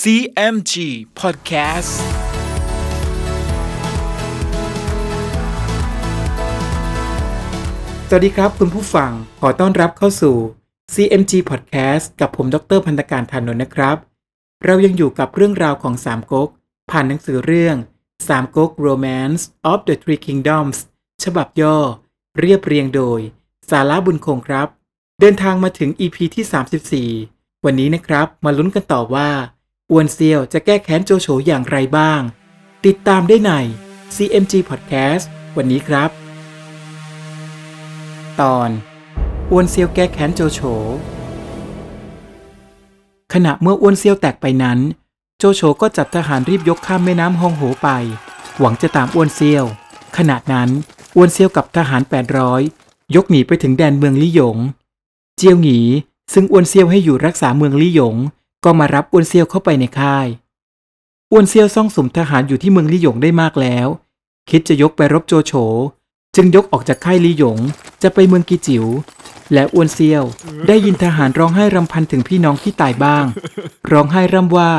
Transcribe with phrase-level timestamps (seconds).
[0.00, 0.74] CMG
[1.20, 1.92] Podcast
[8.08, 9.10] สวัสดีครับคุณผู้ฟัง
[9.40, 10.36] ขอต้อนรับเข้าสู่
[10.94, 13.96] CMG Podcast กับผมดรพันธการธานนท์นะครับ
[14.64, 16.48] เรายังอยู่กับเรื่องราวของสามก๊ก
[16.90, 17.76] ผ่านหนังสือเรื่อง
[18.28, 20.76] สามก๊ก Romance of the Three Kingdoms
[21.24, 21.76] ฉบับย่อ
[22.38, 23.20] เรียบเรียงโดย
[23.70, 24.68] สาระบุญคงครับ
[25.20, 29.30] เดินทางมาถึง EP ที่ 34 วันนี้นะครับ มาลุ้นกันต่อว่า
[29.94, 32.20] อวนเซียวจะแก้แค้นโจโฉอย่างไรบ้าง
[32.86, 33.52] ติดตามได้ใน
[34.16, 35.24] CMG Podcast
[35.56, 36.10] วันนี้ครับ
[38.40, 38.70] ตอน
[39.50, 40.60] อ้วนเซียวแก้แค้นโจโฉ
[43.32, 44.78] ขณะเมื่ออ้วนเซียวแตกไปนั้น
[45.38, 47.88] โจโฉก็จัดทหารรีบยกข้ามแม่น้ำฮองโหไป
[48.58, 49.64] หวังจะตามอ้วนเซียว
[50.16, 50.68] ขณะนั้น
[51.16, 52.02] อ้วนเซียวกับทหาร
[52.58, 54.56] 800 ยกหนีไปถึงแดนเมืองลี่หยง
[55.36, 55.80] เจียวหงี
[56.32, 58.16] ซึ่งอ้วนเซียวให้อยู่รักษาเมืองลี่หยง
[58.64, 60.26] ก็มารับอ้วนเซียวเข้าไปในค่าย
[61.32, 63.86] อ้วนเซียวซ่องสมทหารอยู่ที่เมืองลี่หยงได้มากแล้ว
[64.50, 65.52] คิดจะยกไปรบโจโฉ
[66.36, 67.58] จึงยกออกจากค่ายลี่หยง
[68.02, 68.86] จะไปเมืองกีจิว๋ว
[69.52, 70.24] และอ้วนเซียว
[70.68, 73.24] ได้ยินทหารร้องไห้รำพันถึงพี่น้องที่ตายบ้าง
[73.92, 74.72] ร้องไห้ร่ำว่า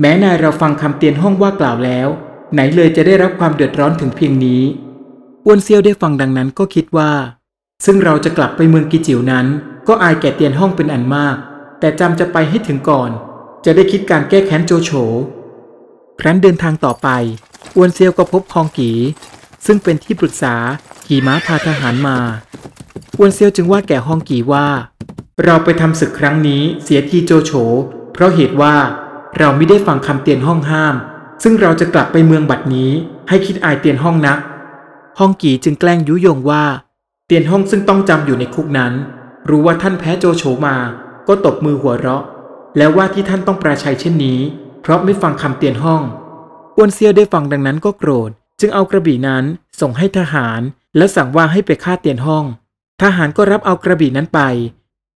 [0.00, 2.08] แม้นายเราฟังคำเตียนห้องว่ากล่าวแล้ว
[2.52, 4.62] ไหนเลยจะได้รับความเดือดร้อนถึงเพียงนี้
[5.44, 7.10] อ้วนเซียวได้ฟังดังนั้นก็คิดว่า
[7.84, 9.46] ซึ่งเราจะกลับไปเมืองกีจิ๋วนั้น
[9.88, 11.36] ก็อายแก่เตียนห้องเป็นอันมาก
[11.86, 13.10] แต่จำจะไปให้ถึงก่อน
[13.64, 14.90] จะได้คิดการแก้แค้นโจโฉ
[16.20, 17.08] ครั้นเดินทางต่อไป
[17.76, 18.90] อ้วนเซียวก็พบคองกี
[19.66, 20.54] ซึ่งเป็นที่ปรึกษา
[21.06, 22.18] ขี่ม้าพาทหารมา
[23.18, 24.66] อ้วนเซียวจึงว่าแก่ฮองกีว่า
[25.44, 27.52] เราไปทำศึกครั้งนี้เสียทีโจโฉ
[28.12, 28.74] เพราะเหตุว่า
[29.38, 30.94] เราไม่ได้ฟังคำเตียนห้องห้าม
[31.42, 32.90] ซึ่งเราจะกลับไปเมืองบัดนี้
[33.28, 34.38] ให้คิดอายเตียนห้องนัก
[35.18, 36.64] ฮองกีจึงแกล้งยุยงว่า
[37.26, 38.92] เตียนห้องซึ่งต้องจำอยู่ในคุกนั้น
[39.48, 40.76] รู้ว่าท่านแพ้โจโฉมา
[41.28, 42.22] ก็ตบมือหัวเราะ
[42.76, 44.40] แล้วว่าที่ท่านต้องปราชัยเช่นนี้
[44.82, 46.02] เพราะไม่ฟังคำเตียนห้อง
[46.76, 49.44] อ้วนเซียวได้ฟังดังนั้นก็โกรธ จึงเอากระบี่นั้น
[49.80, 50.60] ส่งให้ทหาร
[50.96, 52.44] และสั่งว่าให้ไปฆ่าเตียนห้อง
[53.02, 54.40] ทหารก็รับเอากระบี่นั้นไป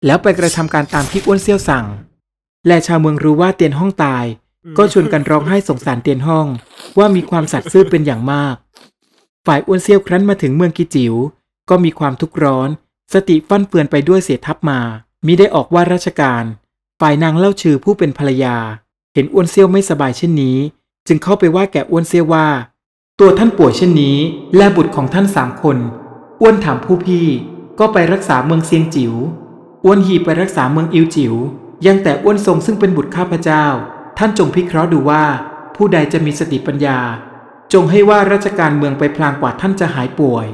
[0.06, 1.86] แล้วไปกระทำการตามที่อ้วนเซียวสั่ง
[2.66, 4.24] และชาวเมืองรู้ว่าเตียนห้องตาย
[4.78, 6.46] ก็ชวนกันร้องไห้สงสารเตียนห้อง
[6.98, 8.56] ว่ามีความสัตย์ซื่อเป็นอย่างมาก
[9.46, 11.14] ฝ่ายอ้วนเซียวครั้นมาถึงเมืองกิจิว๋ว
[11.70, 12.68] ก็มีความทุกข์ร้อน
[13.12, 14.80] สติฟั่นเฟือนไปด้วยเสียทัพมา
[15.26, 16.44] มิได้ออกว่าราชการ
[17.00, 18.56] ฝ่ายนางเล่าชื่อผู้เป็นภรรยา
[19.14, 20.58] เห็นอ้วนเซียวไม่สบายเช่นนี้
[21.06, 22.46] จึงเข้าไปว่าแก่อ้วนเซียวว่า
[23.20, 24.16] ตัวท่านป่วยเช่นนี้
[24.56, 25.76] และบุตรของท่านสามคน
[26.40, 27.26] อ้วนถามผู้พี่
[27.78, 29.14] ก็ไปรักษาเมืองเซียงจิว๋ว
[29.84, 31.34] อ้วนฮีไปรักษาเมืองอิวจิว๋ว
[31.86, 33.64] ยังแต่อ้วนทรงซึ่งเป็นบุตรข้าพเจ้า
[34.18, 35.24] ท่านจงพิเคราะห์ดูว่า
[35.76, 36.98] ผู้ใดจะมีสติปัญญา
[37.72, 40.46] จงให้ว่าราชการเมืองไปพลางกว่าท่านจะหายป่วย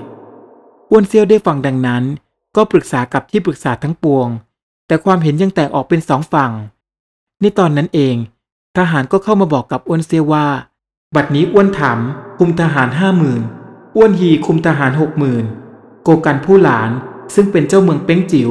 [0.91, 2.05] อ้วนเซียวได้ฟังดังนั้น
[2.57, 4.29] ก็ปรึกษากับที่ปรึกษาทั้งปวง
[4.87, 6.53] แต่ความเห็นยังแตกออกเป็นสองฝั่ง
[7.41, 8.17] ในตอนนั้นเอง
[8.77, 10.47] ทหารก็เข้ามาบอกกับอ้วนเซียวว่า
[11.15, 11.99] บัดนี้อ้วนถาม
[12.39, 13.43] คุมทหารห้าหมื่น
[13.97, 15.45] อ้วนฮีคุมทหารหกหมื่น
[16.05, 16.91] โกกันผู้หลาน
[17.35, 18.51] ซึ่งเป็นเจ้าเมืองเป้งจิว๋ว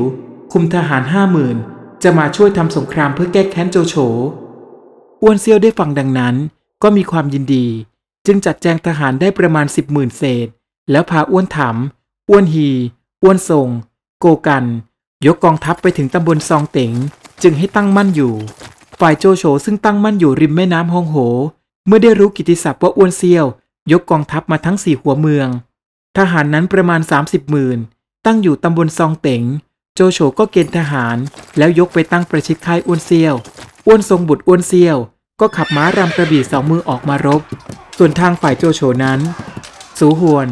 [0.54, 1.58] คุมทหารห้าหมื่น
[2.04, 3.96] จะมาช่วยทำสงครามเพื่อแก้แค้นโจโฉ
[5.22, 6.36] อ้วนเซียวได้ฟังดังนั้น
[6.84, 7.66] ก็มีความยินดี
[8.26, 10.48] จึงจัดแจงทหารได้ประมาณสิบหมื่นเศษ
[10.92, 11.76] แล้วพาอ้วนถาม
[12.30, 12.70] อ้วนฮี
[13.24, 13.68] อ้วนทรง
[14.20, 14.64] โกกัน
[15.26, 16.92] ยกกองทัพไปถึงตำบลซองเต๋ง
[17.44, 18.34] จึงให้ตั้งมั่นอยู่
[19.00, 21.18] ฝ่ายโจโฉซึ่งตั้งมั่นอยู่ริมแม่น้ำฮองโห
[21.88, 23.46] เมื่อได้รู้กิตติศัพท์ว่าอ้วนเซียว
[23.92, 25.48] ยกกองทัพมาทั้งสี่หัวเมือง
[26.18, 27.80] ทหารนั้นประมาณ 30หมื่น
[28.26, 29.44] ตั้งอยู่ตำบลซองเต๋ง
[29.96, 31.18] โจโฉก็เกณฑ์ทหาร
[31.58, 33.34] แล้วยกไปตั้งประชิดค่ายอ้วนเซียว
[33.88, 34.98] อ้วนทรงบุตรอ้วนเซียว
[35.40, 37.42] ก็ขับม้ารำกระบี่สองมือออกมารบ
[37.98, 39.20] ส่วนทางฝ่ายโจโฉนั้น
[40.00, 40.48] สูหวน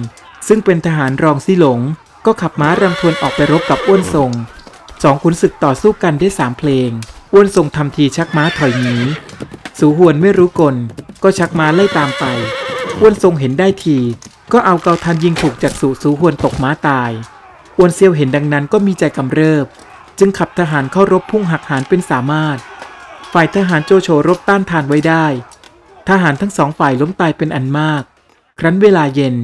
[0.48, 1.80] ซึ่งเป็นทหารรองซี่หลง
[2.26, 4.32] ก็ขับม้ารำทวนออกไปรบกับอ้วนทรง
[5.04, 6.90] สองขุนศึกต่อสู้กันได้สามเพลง
[7.34, 8.96] อ้วนทรงทำทีชักม้าถอยหนี
[9.80, 10.76] สูหวนไม่รู้กล
[11.24, 12.24] ก็ชักม้าไล่ตามไป
[13.00, 13.98] อ้วนทรงเห็นได้ที
[14.54, 17.12] ก็เอาเกาทันยิงถูกจากสูสูหวนตกม้าตาย
[17.78, 19.66] อ้วนเซียวเห็นดังนั้นก็มีใจกำเริบ
[20.20, 22.58] จึงขับทหารเข้ารบพุ่งหักหานเป็นสามารถ
[23.34, 25.26] ฝ่ายทหารโจโฉรบต้านทานไว้ได้
[26.10, 28.04] ทหารทั้งสองฝ่ายล้มตายเป็นอันมาก
[28.60, 29.36] ครั้นเวลาเย็น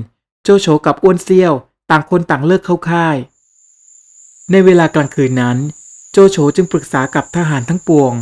[0.44, 1.54] โจโฉกับอ้วนเซียว
[1.90, 3.18] ต่างคนต่างเลิกเข้าค่าย
[4.52, 5.58] ในเวลากลางคืนนั้น
[6.12, 8.14] โจโฉจึงปรึกษากับทหารทั้งปวง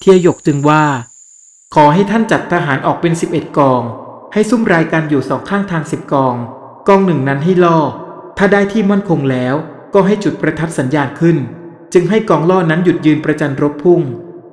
[0.00, 0.84] เทียหยกจึงว่า
[1.74, 3.82] ขอให้ท่านจัดทหารออกเป็น 11 กอง
[4.32, 6.34] ให้ซุ่มรายการอยู่สองข้างทางสิบกอง
[6.88, 7.78] กองหนึ่งนั้นให้ล่อ
[8.38, 9.54] ถ้าได้ที่มั่นคงแล้ว
[9.94, 11.36] ก็ให้จุดประทัดสัญญาณขึ้น
[11.92, 14.00] จึงให้กองล่อนั้นหยุดยืนประจันรบพุ่ง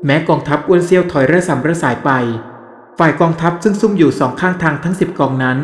[0.05, 2.09] แม้กองทัพอ้วนเซียวถอยระสำระสายไป
[2.99, 5.57] ฝ่ายกองทัพซึ่งซุ่มอยู่สองข้างทางทั้งสิบกองนั้น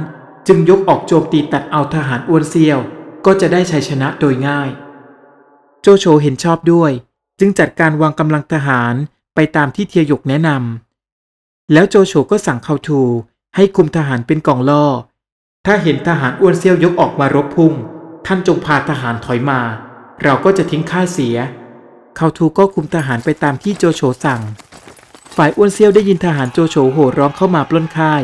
[0.47, 2.79] จึงยกออกโจมตีตัดเอาทหารอ้วนเซียว
[3.25, 4.69] ก็จะได้ชัยชนะโดยง่าย
[5.81, 6.91] โจโฉเห็นชอบด้วย
[7.39, 8.93] จึงจัดการวางกำลังทหาร
[9.35, 13.01] ไปตามที่เทียหยกแนะนำแล้วโจโฉก็สั่งเขาทู
[13.55, 14.85] ให้คุมทหารเป็นกองล่อ
[15.65, 17.73] ถ้าเห็นทหารอ้วนเซี่ยวยกออกมารบพุ่ง
[18.25, 19.61] ท่านจงพาทหารถอยมา
[20.23, 21.37] เราก็จะทิ้งค่าเสีย
[22.15, 24.41] เขาทูก็คุมทหารไปตามที่โจโฉสั่ง
[25.35, 28.23] ฝ่ายอ้วนเซี่ยวได้ยินทหารโจโฉโห่ร้องเข้ามาปล้นค่าย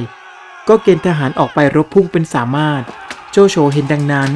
[0.68, 2.82] ก็เกณฑ์ทหารออกไปรบพุ่งเป็นสามารถ
[3.32, 4.32] โจโฉเห็นดังนั้น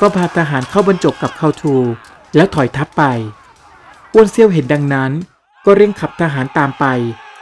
[0.00, 1.76] ก็พาทหารเข้าบรรจบกับเขาทู
[2.36, 3.02] แล้วถอยทัพไป
[4.12, 5.12] อ้วนเซี่ยวเห็นดังนั้น
[5.64, 6.84] ก็เร่งขับทหารตามไป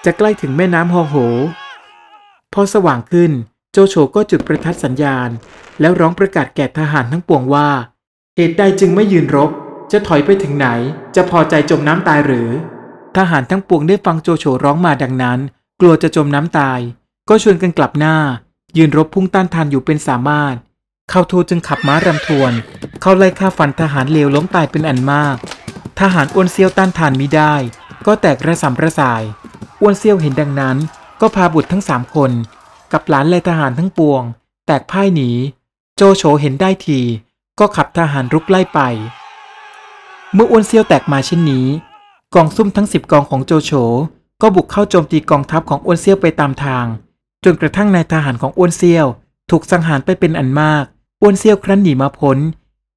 [0.04, 1.16] จะใกล้ถึงแม่น้ำฮองโห
[2.52, 3.32] พอสว่างขึ้น
[3.72, 5.28] โจโฉก็จุดประทัดสัญญาณ
[5.80, 7.68] แล้วร้องประกาศแก่ทหารทั้งปวงว่า
[8.36, 9.50] เหตุใดจึงไม่ยืนรบ
[9.92, 10.68] จะถอยไปถึงไหน
[11.14, 12.48] จะพอใจจมน้ำตายหรือ
[13.16, 15.38] ทหารทั้งปวงได้ฟังโจโฉร้องมาดังนั้น
[15.80, 16.80] กลัวจะจมน้ำตาย
[17.28, 18.16] ก็ชวนกันกลับหน้า
[18.76, 20.54] ยืนรบพุ่งต้านทานอยู่เป็นสามารถ
[21.10, 22.52] ข้าทูจึงขับม้ารำทวน
[23.00, 25.36] เข้าไล่ฆ่าฟันทหารเลวล้มตายเป็นอันมาก
[26.00, 27.54] ทหารอ้วนเซียวต้านทานมิได้
[28.06, 29.22] ก็แตกระสำระสาย
[29.80, 30.76] อ้วนเซียวเห็นดังนั้น
[31.20, 32.30] ก็พาบุตรทั้งสามคน
[32.92, 34.22] กับหลานและทหารทั้งปวง
[34.66, 35.30] แตกพ่ายหนี
[35.96, 37.00] โจโฉเห็นได้ที
[37.58, 38.80] ก็ขับทหารรุกไล่ไป
[40.34, 41.66] เมื่ออ้วนเซียวแตกมาเช่นนี้
[42.34, 43.72] กองซุ่มทั้งสิบกองของโจโฉ
[44.42, 46.86] ก็บุกเข้าโจมตีกองทัพของอ้วนเซียวไปตามทาง
[47.44, 49.06] จนกระทั่งนายทหารของอ้วนเซียว
[49.54, 50.84] ถูกสังหารไปเป็นอันมาก
[51.22, 52.38] อ้วนเซี่ยวครั้นหนีมาพ้น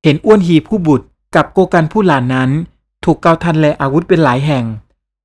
[0.04, 1.06] เห็นอ้วนฮีผู้บุตร
[1.36, 2.50] กับโกกันผู้หลานนั้น
[3.06, 4.66] ถูกเกาทันแลอาวุธเป็นหลายแห่ง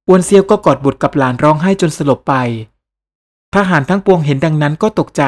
[0.09, 2.35] อ้วนเซี่ยวก็กอดบุตรกับหลานร้องไห้จนสลบไป
[3.55, 5.23] ทหารทั้งปวงเห็นดังนั้นก็ตกใจ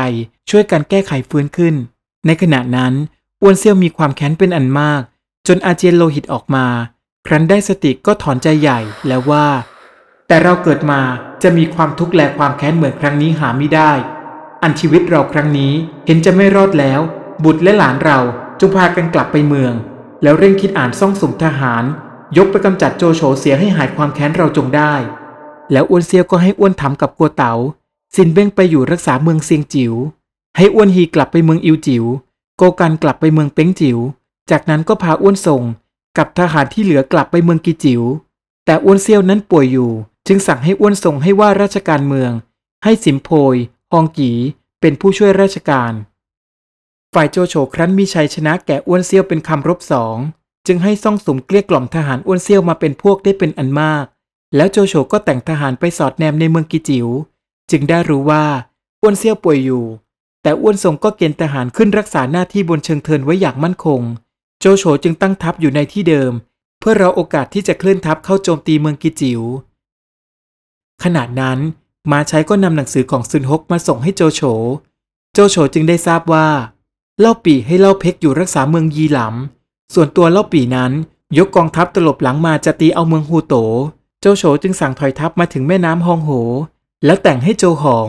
[0.51, 1.75] ช่วยกันแก้ไขฟื้นขึ้น
[2.27, 2.93] ในขณะนั้น
[3.43, 5.03] อ้วนเซี่ยวมีความแค้นเป็นอันมาก
[5.47, 6.67] จนอาเจียนโลหิตออกมา
[7.27, 9.47] ครั้นได้สติก็ถอนใจใหญ่แล้วว่า
[10.29, 11.01] แต่เราเกิดมา
[11.43, 13.93] จะมีความทุกข์และความแค้นเหมือนครั้งนี้หาไม่ได้
[14.63, 15.73] อันชีวิตเราครั้งนี้
[16.07, 17.01] เห็นจะไม่รอดแล้ว
[17.45, 18.19] บุตรและหลานเรา
[18.61, 19.73] จงพากันกลับไปเมือง
[20.23, 21.85] แล้วเร่งคิดอ่านซ่องสุมทหาร
[22.37, 24.95] ยกไปกำจัดโจโฉเสียให้หายความแค้นเราจงได้
[25.73, 27.55] แล้วอ้วนเซียวก็ให้อ้วนทำกับกัวเต๋า
[28.15, 29.93] ซินเบ้งไปอยู่รักษาเมืองเซียงจิ๋ว
[30.57, 32.05] ให้อ้วนฮีกลับไปเมืองอิวจิ๋ว
[32.57, 33.99] โกกันกลับไปเมืองเป้งจิ๋ว
[34.51, 35.63] จากนั้นก็พาอ้วนส่ง
[36.19, 38.03] กับทหารที่เหลือกลับไปเมืองกีจิ๋ว
[38.65, 39.91] แต่อ้วนเซียวนั้นป่วยอยู่
[40.27, 42.31] จึงสั่งให้อ้วนส่งให้ว่าราชการเมือง
[42.85, 43.57] ให้สิมโพย
[43.93, 44.33] ฮองกี
[44.81, 45.93] เป็นผู้ช่วยราชการ
[47.15, 50.17] ฝ่ายโจโฉครั้นมีชัยชนะแก่อ้วนเซียวเป็นคำรบสอง
[50.67, 54.05] จึงให้ซ่องสมเกลี้ยกล่อมทหารอ้วนเซียวมาเป็นพวกได้เป็นอันมาก
[54.57, 57.09] แล้วโจโฉก็แต่งทหารไปสอดแนมในเมืองกิจิว๋ว
[57.71, 58.45] จึงได้รู้ว่า
[59.03, 59.85] อ้วนเซียวป่วยอยู่
[60.43, 64.01] แต่อ้วนทรงก็เกณฑ์ทหารขึ้นรักษาหน้าที่บนเชิงเทินไว้อย่างมั่นคง
[64.61, 66.33] โจโฉจึงตั้งทัพอยู่ในที่เดิม
[66.81, 69.41] เพื่อรอโอกาสที่จะเคลื่อนทัพเข้าโจมตีเมืองกิจิว๋ว
[71.03, 71.59] ขณะนั้น
[72.11, 74.43] มาใช้ก็นำหนังสือของซุนฮกมาส่งให้โจโฉ
[75.35, 76.49] โจโฉจึงได้ทราบว่า
[77.21, 80.93] เล่าปี่ให้เล่าเพกอยู่รักษาเมืองยีหลำ ส่วนตัวเล่าปี่นั้น
[81.39, 83.55] ยกกองทัพตลบหลังมาจะตีเอาเมืองฮูโต
[84.21, 86.31] โจโฉจึงสั่งถอยทัพมาถึงแม่น้ำฮองโห
[87.05, 88.09] แล้วแต่งให้โจหอง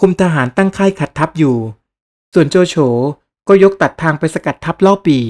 [0.00, 1.56] คุมทหารตั้งค่ายขัดทัพอยู่
[2.34, 2.76] ส่วนโจโฉ
[3.48, 5.24] ก็ยกตัดทางไปสกัดทัพเล่าปี่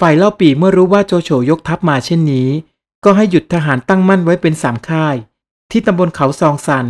[0.00, 2.48] ฝ่ายเล่าปี่เมื่อรู้ว่าโจโฉยกทัพมาเช่นนี้
[3.04, 5.16] ก็ให้หยุดทหารตั้งมั่นไว้เป็นสามค่าย
[5.70, 6.86] ที่ตำบลเขาซองซัน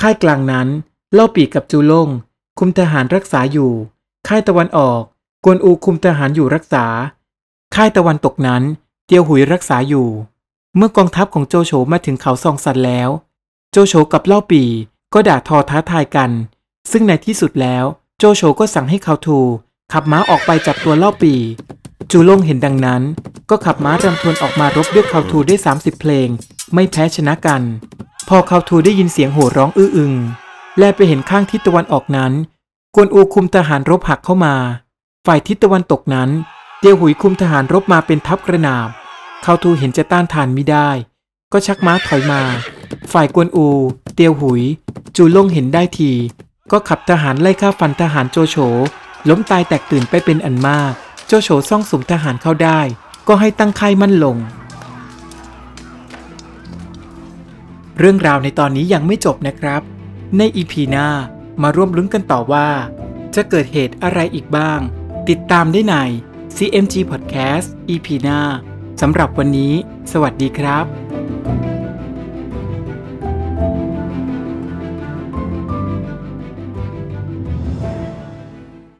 [0.00, 0.68] ค่ายกลางนั้น
[1.14, 2.08] เล่าปีกับจูลง
[2.58, 3.72] คุมทหารรักษาอยู่
[4.28, 5.02] ค่ายตะวันออก
[5.44, 6.84] กวนอูคุมทหารอยู่รักษา
[7.74, 8.62] ค่ายตะวันตกนั้น
[9.06, 10.08] เตียวหุยรักษาอยู่
[10.76, 13.08] เมื่อกองทัพของโจโฉมาถึงเขาซองซันแล้ว
[13.72, 14.62] โจโฉกับเล่าปี
[15.14, 16.30] ก็ด่าทอท้าทายกัน
[16.90, 17.84] ซึ่งในที่สุดแล้ว
[18.18, 19.38] โจโฉก็สั่งให้เขาทู
[19.92, 21.34] ขับม้าออกไปจับตัวเล่าปี
[22.10, 23.02] จูลงเห็นดังนั้น
[23.50, 26.28] ก็ขับม้ารำทวนออกมารบด้วยเขาทูได้30 เพลง
[26.74, 27.62] ไม่แพ้ชนะกัน
[28.28, 30.14] พอเขาทูได้ยินเสียงโห่ร้องอื้ออึง
[30.78, 32.32] แลไปเห็นข้างทิศตะวันออกนั้น
[32.94, 34.54] กวนอูคุมทหารรบหักเข้ามา
[35.26, 36.30] ฝ่ายทิศตะวันตกนั้น
[36.78, 38.88] เตียวหุยคุมทหารรบมาเป็นทัพกระนาบ
[39.42, 40.90] เขาทูเห็นจะต้านทานไม่ได้
[41.52, 42.42] ก็ชักม้าถอยมา
[43.12, 43.68] ฝ่ายกวนอู
[44.14, 44.62] เตียวหุย
[45.16, 46.12] จูล่งเห็นได้ที
[46.72, 48.56] ก็ขับทหารไล่ฆ่าฟันทหารโจโฉ
[49.28, 50.92] ล้มตายแตกตื่นไปเป็นอันมาก
[51.26, 52.80] โจโฉซ่องสุมทหารเข้าได้
[53.28, 54.36] ก็ให้ตั้งค่ายมั่นลง
[57.98, 59.82] เรื่องราวในตอนนี้ยังไม่จบนะครับ
[60.38, 61.08] ในอีพีหน้า
[61.62, 62.68] มาร่วมลุ้นกันต่อว่า
[63.34, 64.80] จะเกิดเหตุอะไรอีกบ้าง
[65.28, 65.96] ติดตามได้ใน
[66.56, 68.40] CMG Podcast EP หน้า
[69.00, 69.72] สำหรับวันนี้
[70.12, 71.75] สวัสดีครับ